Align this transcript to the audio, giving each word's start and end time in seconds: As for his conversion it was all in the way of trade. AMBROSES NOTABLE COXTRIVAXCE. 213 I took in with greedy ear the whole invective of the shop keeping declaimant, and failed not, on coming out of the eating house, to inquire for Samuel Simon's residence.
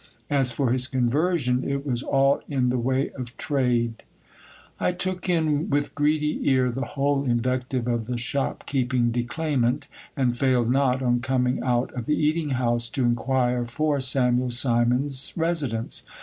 As 0.31 0.51
for 0.51 0.71
his 0.71 0.87
conversion 0.87 1.63
it 1.63 1.85
was 1.85 2.01
all 2.01 2.41
in 2.49 2.69
the 2.69 2.77
way 2.79 3.11
of 3.11 3.37
trade. 3.37 4.01
AMBROSES 4.79 4.79
NOTABLE 4.79 4.79
COXTRIVAXCE. 4.79 5.03
213 5.03 5.13
I 5.13 5.13
took 5.13 5.29
in 5.29 5.69
with 5.69 5.93
greedy 5.93 6.49
ear 6.49 6.71
the 6.71 6.81
whole 6.93 7.25
invective 7.25 7.87
of 7.87 8.05
the 8.07 8.17
shop 8.17 8.65
keeping 8.65 9.11
declaimant, 9.11 9.87
and 10.17 10.35
failed 10.35 10.71
not, 10.71 11.03
on 11.03 11.19
coming 11.19 11.61
out 11.61 11.93
of 11.93 12.07
the 12.07 12.15
eating 12.17 12.49
house, 12.57 12.89
to 12.89 13.03
inquire 13.05 13.67
for 13.67 13.99
Samuel 14.01 14.49
Simon's 14.49 15.33
residence. 15.35 16.01